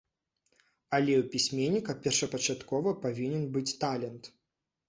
[0.97, 4.23] Але ў пісьменніка першапачаткова павінен быць талент.